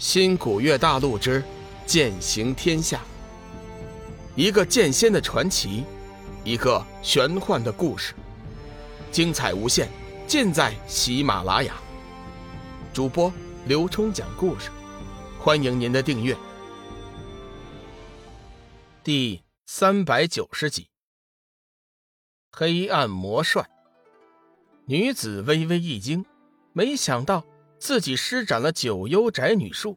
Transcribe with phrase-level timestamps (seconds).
[0.00, 1.44] 新古月大陆之
[1.84, 3.02] 剑行天下，
[4.34, 5.84] 一个剑仙的传奇，
[6.42, 8.14] 一个玄幻的故事，
[9.12, 9.90] 精彩无限，
[10.26, 11.74] 尽在喜马拉雅。
[12.94, 13.30] 主播
[13.66, 14.70] 刘冲讲故事，
[15.38, 16.34] 欢迎您的订阅。
[19.04, 20.88] 第三百九十集，
[22.50, 23.68] 黑暗魔帅。
[24.86, 26.24] 女子微微一惊，
[26.72, 27.44] 没想到。
[27.80, 29.96] 自己施展了九幽宅女术，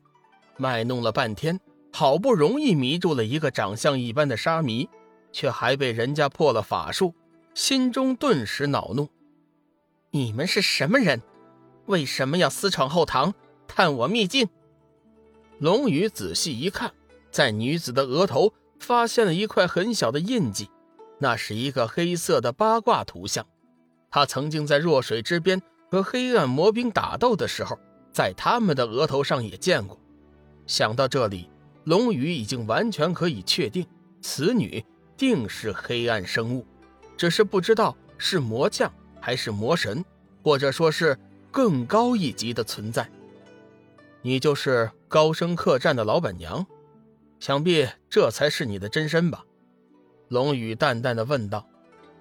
[0.55, 1.59] 卖弄了半天，
[1.91, 4.87] 好不容易迷住了一个长相一般的沙弥，
[5.33, 7.13] 却还被人家破了法术，
[7.53, 9.09] 心中顿时恼怒
[10.11, 11.21] ：“你们是什么人？
[11.87, 13.33] 为什么要私闯后堂，
[13.67, 14.47] 探我秘境？”
[15.59, 16.93] 龙宇仔细一看，
[17.31, 20.69] 在女子的额头发现了一块很小的印记，
[21.19, 23.45] 那是一个黑色的八卦图像。
[24.09, 25.61] 他曾经在弱水之边。
[25.93, 27.77] 和黑暗魔兵打斗的时候，
[28.11, 29.95] 在他们的额头上也见过。
[30.65, 31.51] 想到这里，
[31.83, 33.85] 龙宇已经完全可以确定，
[34.19, 34.83] 此女
[35.15, 36.65] 定是黑暗生物，
[37.15, 38.91] 只是不知道是魔将
[39.21, 40.03] 还是魔神，
[40.41, 41.15] 或者说是
[41.51, 43.07] 更高一级的存在。
[44.23, 46.65] 你就是高升客栈的老板娘，
[47.39, 49.45] 想必这才是你的真身吧？
[50.29, 51.67] 龙宇淡淡的问道。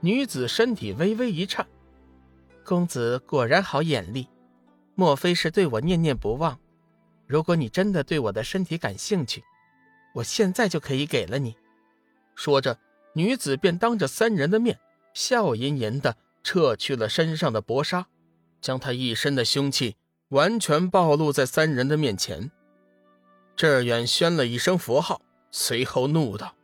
[0.01, 1.67] 女子身体微微一颤。
[2.65, 4.29] 公子果然好眼力，
[4.95, 6.59] 莫非是对我念念不忘？
[7.27, 9.43] 如果你真的对我的身体感兴趣，
[10.15, 11.57] 我现在就可以给了你。
[12.35, 12.79] 说着，
[13.15, 14.79] 女子便当着三人的面，
[15.15, 18.07] 笑吟吟地撤去了身上的薄纱，
[18.61, 19.97] 将她一身的凶气
[20.29, 22.51] 完全暴露在三人的面前。
[23.55, 26.55] 志远宣了一声佛号，随后怒道：“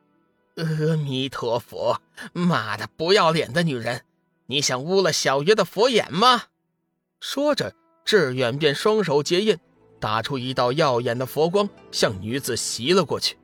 [0.57, 2.01] 阿弥陀佛！
[2.33, 4.05] 妈的，不要脸的女人！”
[4.51, 6.45] 你想污了小爷的佛眼吗？
[7.21, 9.59] 说着，志远便双手结印，
[10.01, 13.37] 打出一道耀眼的佛光，向女子袭了过去。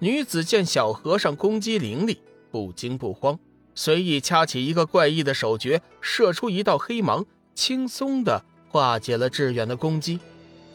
[0.00, 3.38] 女子见小和尚攻击凌厉，不惊不慌，
[3.76, 10.18] 随意掐起一个怪异的手诀，射出一道黑芒，轻松的化解了志远的攻击。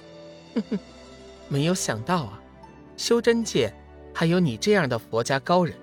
[0.56, 0.80] 哼哼，
[1.50, 2.42] 没有想到啊，
[2.96, 3.74] 修真界
[4.14, 5.76] 还有你这样的佛家高人。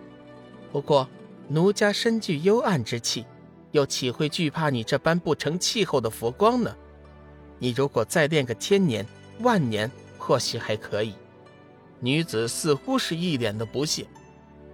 [0.72, 1.06] 不过，
[1.48, 3.26] 奴家身具幽暗之气。
[3.72, 6.74] 又岂会惧怕你这般不成气候的佛光呢？
[7.58, 9.06] 你如果再练个千年
[9.40, 11.14] 万年，或许还可以。
[12.00, 14.06] 女子似乎是一脸的不屑。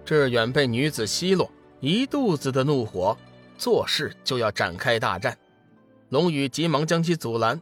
[0.05, 3.15] 志远被女子奚落，一肚子的怒火，
[3.57, 5.37] 做事就要展开大战。
[6.09, 7.61] 龙宇急忙将其阻拦：“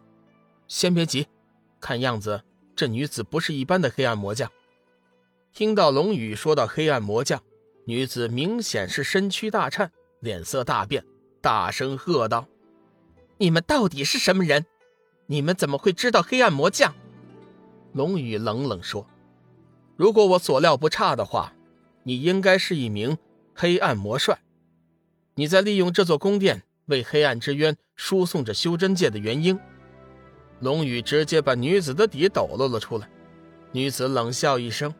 [0.70, 1.28] 先别急，
[1.82, 2.42] 看样子
[2.76, 4.50] 这女子不是一般的黑暗魔将。”
[5.54, 7.42] 听到龙宇说到黑暗魔将，
[7.86, 11.04] 女子明显是身躯大颤，脸色大变。
[11.42, 12.48] 大声喝道
[13.38, 14.66] ：“你们到底是什么人？
[15.28, 16.94] 你们怎么会知道黑暗魔将？”
[17.94, 19.08] 龙宇冷冷说
[19.96, 21.54] ：“如果我所料不差的话，
[22.04, 23.18] 你应该是一名
[23.54, 24.40] 黑暗魔帅。
[25.36, 29.60] 你在利用这座宫殿为黑暗之渊输送着修真界的元婴。”
[30.60, 33.10] 龙宇直接把女子的底抖露了出来。
[33.72, 34.94] 女子冷笑一声：“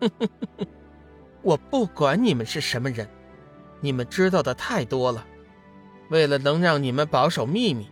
[0.00, 0.66] 哼哼哼哼
[1.40, 3.08] 我不管你们是什么人，
[3.80, 5.26] 你们知道的太多了。”
[6.08, 7.88] 为了能让你们保守秘密，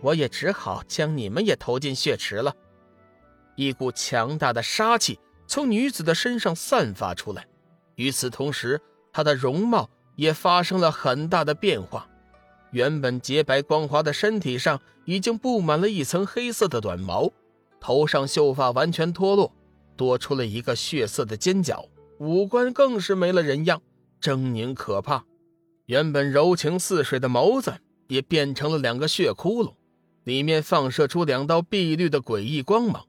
[0.00, 2.54] 我也只好将你们也投进血池了。
[3.54, 7.46] 一股强大的杀气从女子的身上散发出来，
[7.96, 8.80] 与此同时，
[9.12, 12.08] 她的容貌也发生了很大的变化。
[12.70, 17.32] 原本洁白光滑的身体上已经布满了一层黑色的短毛，
[17.80, 19.52] 头上秀发完全脱落，
[19.96, 21.88] 多出了一个血色的尖角，
[22.18, 23.80] 五官更是没了人样，
[24.20, 25.24] 狰狞可怕。
[25.88, 29.74] 原本柔情似水的眸子也变成了两个血窟窿，
[30.24, 33.06] 里面放射出两道碧绿的诡异光芒。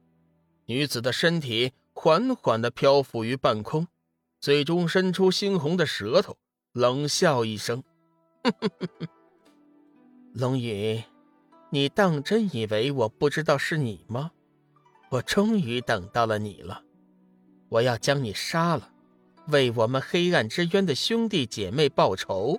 [0.65, 3.85] 女子的身体缓缓地漂浮于半空，
[4.39, 6.37] 嘴中伸出猩红的舌头，
[6.71, 7.83] 冷笑一声
[10.31, 11.03] ：“龙宇，
[11.71, 14.31] 你当真以为我不知道是你吗？
[15.09, 16.81] 我终于等到了你了，
[17.67, 18.89] 我要将你杀了，
[19.47, 22.57] 为我们黑暗之渊的兄弟姐妹报仇。”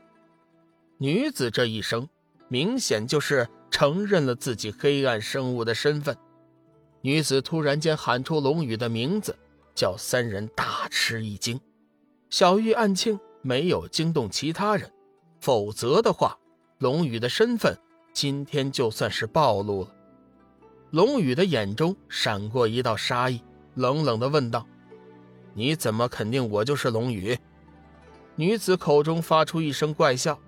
[1.02, 2.06] 女子这一声，
[2.48, 6.14] 明显就是承认了自己黑暗生物的身份。
[7.00, 9.34] 女子突然间喊出龙宇的名字，
[9.74, 11.58] 叫三人大吃一惊。
[12.28, 14.92] 小玉暗庆没有惊动其他人，
[15.40, 16.38] 否则的话，
[16.76, 17.74] 龙宇的身份
[18.12, 19.94] 今天就算是暴露了。
[20.90, 23.42] 龙宇的眼中闪过一道杀意，
[23.74, 24.66] 冷冷地问道
[25.56, 27.38] ：“你怎么肯定我就是龙宇？”
[28.36, 30.38] 女子口中发出一声怪笑。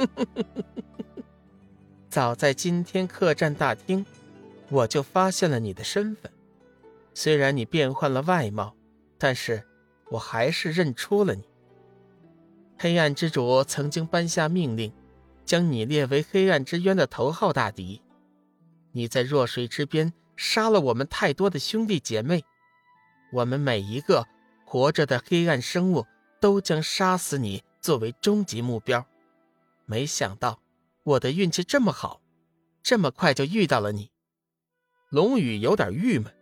[2.08, 4.04] 早在今天客栈大厅，
[4.68, 6.30] 我就发现了你的身份。
[7.14, 8.74] 虽然你变换了外貌，
[9.18, 9.62] 但是
[10.10, 11.44] 我还是认出了你。
[12.78, 14.92] 黑暗之主曾经颁下命令，
[15.44, 18.00] 将你列为黑暗之渊的头号大敌。
[18.92, 22.42] 你在弱水之边杀了我们太多的兄弟姐妹，
[23.32, 24.26] 我们每一个
[24.64, 26.06] 活着的黑暗生物
[26.40, 29.04] 都将杀死你作为终极目标。
[29.90, 30.62] 没想到
[31.02, 32.22] 我的运气这么好，
[32.80, 34.12] 这么快就遇到了你。
[35.08, 36.32] 龙宇有点郁闷，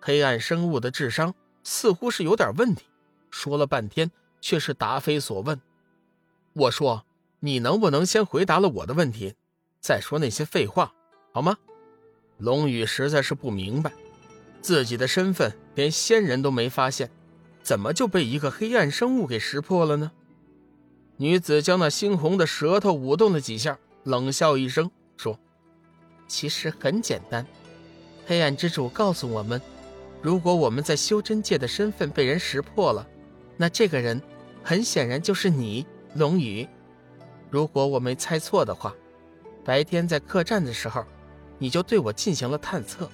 [0.00, 1.32] 黑暗生物的智商
[1.62, 2.86] 似乎是有点问题，
[3.30, 4.10] 说了半天
[4.40, 5.60] 却是答非所问。
[6.52, 7.06] 我说
[7.38, 9.36] ：“你能不能先回答了我的问题，
[9.78, 10.92] 再说那些废话，
[11.32, 11.56] 好吗？”
[12.38, 13.92] 龙宇实在是不明白，
[14.60, 17.08] 自己的身份连仙人都没发现，
[17.62, 20.10] 怎么就被一个黑暗生物给识破了呢？
[21.20, 25.38] 女子将那猩红的舌头舞动了几下，冷笑一声说
[26.26, 27.46] ：“其实很简单，
[28.26, 29.60] 黑暗之主告诉我们，
[30.22, 33.06] 如果我们在修真界的身份被人识破了，
[33.58, 34.18] 那这个人
[34.62, 35.86] 很显然就是你。”
[36.16, 36.66] 龙宇，
[37.50, 38.94] 如果我没猜错的话，
[39.62, 41.04] 白天在客栈的时候，
[41.58, 43.06] 你就对我进行了探测。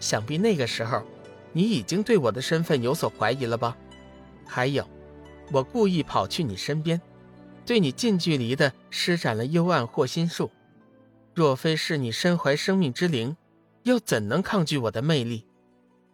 [0.00, 1.02] 想必那个时候，
[1.54, 3.74] 你已经对我的身份有所怀疑了吧？
[4.46, 4.86] 还有，
[5.50, 7.00] 我故意跑去你身边，
[7.68, 10.50] 对你近距离的施展了幽暗惑心术。
[11.34, 13.36] 若非是你身怀生命之灵，
[13.82, 15.46] 又怎能抗拒我的魅力？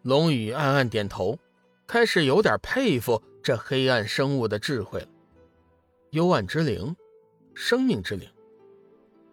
[0.02, 1.38] 龙宇暗暗点头，
[1.86, 5.06] 开始有点佩服这黑暗生物的智慧了。
[6.10, 6.96] 幽暗之灵，
[7.54, 8.28] 生命之灵，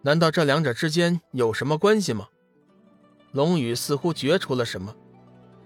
[0.02, 2.28] 难道这两者之间有什么关系吗？
[3.32, 4.94] 龙宇似乎觉出了什么。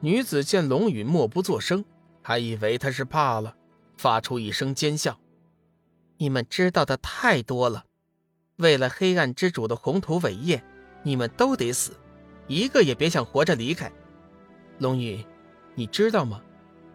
[0.01, 1.85] 女子见龙宇默不作声，
[2.23, 3.55] 还以为他是怕了，
[3.99, 5.21] 发出一声尖笑
[6.19, 7.85] ：“你们知道的太多了，
[8.57, 10.63] 为了黑暗之主的宏图伟业，
[11.03, 11.93] 你们都得死，
[12.47, 13.91] 一个也别想活着离开。
[14.79, 15.25] 龙宇，
[15.75, 16.43] 你知道吗？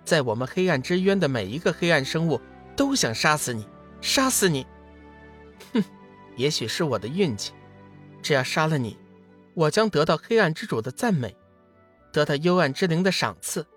[0.04, 2.42] 在我们黑暗之渊的每一个黑暗生物
[2.76, 3.68] 都想杀死你。”
[4.02, 4.66] 杀死你！
[5.74, 5.84] 哼，
[6.36, 7.54] 也许是我的运气。
[8.24, 8.98] 只要杀了你，
[9.54, 11.38] 我将得到黑暗之主的赞美，
[12.12, 13.68] 得到幽暗之灵的赏赐。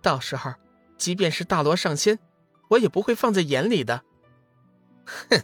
[0.00, 0.54] 到时候，
[0.96, 2.20] 即便是大罗上仙，
[2.68, 4.04] 我也不会放在眼里的。
[5.06, 5.42] 哼，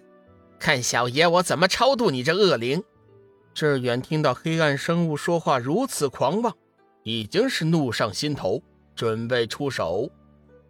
[0.59, 2.83] 看小爷我怎么超度你这恶灵！
[3.53, 6.57] 志远听到黑暗生物说话如此狂妄，
[7.03, 8.63] 已经是怒上心头，
[8.95, 10.11] 准备出手。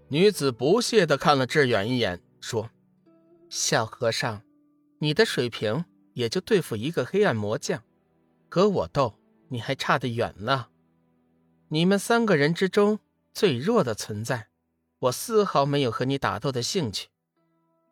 [0.09, 2.71] 女子不屑地看了志远一眼，说。
[3.49, 4.43] 小和尚，
[4.99, 5.85] 你的水平
[6.15, 7.83] 也就对付一个黑暗魔将，
[8.49, 9.15] 和我斗
[9.49, 10.69] 你还差得远呢。
[11.69, 12.99] 你们三个人之中
[13.35, 14.49] 最弱的存在，
[15.01, 17.09] 我丝毫没有和你打斗的兴趣。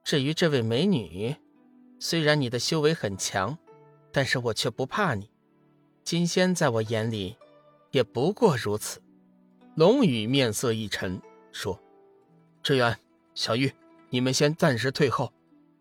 [0.09, 1.37] 至于这位美女，
[2.01, 3.59] 虽然你的修为很强，
[4.11, 5.31] 但是我却不怕你。
[6.03, 7.37] 金仙在我眼里，
[7.91, 9.03] 也不过如此。
[9.75, 11.21] 龙宇面色一沉，
[11.53, 11.79] 说
[12.65, 12.99] ：“志远、
[13.35, 13.71] 小玉，
[14.09, 15.31] 你们先暂时退后。”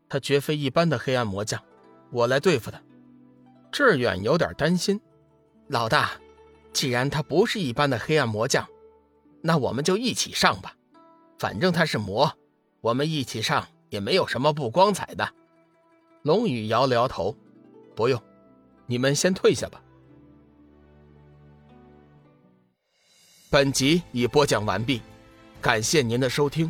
[0.10, 1.64] 他绝非一般的黑暗魔将，
[2.12, 2.84] 我来对付他。
[3.72, 5.00] 志远有点担心，
[5.70, 6.20] 老大，
[6.74, 8.68] 既然他不是一般的黑暗魔将，
[9.42, 10.76] 那我们就一起上吧。
[11.40, 12.38] 反正他是魔，
[12.82, 15.28] 我们一起上也没有什么不光彩的。
[16.24, 17.36] 龙宇摇了摇头，
[17.96, 18.22] 不用，
[18.86, 19.82] 你们先退下吧。
[23.50, 25.02] 本集已播讲完毕，
[25.62, 26.70] 感谢您的收听。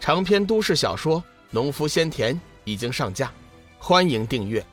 [0.00, 1.22] 长篇都市小说。
[1.50, 3.32] 农夫先田已经上架，
[3.78, 4.66] 欢迎订阅。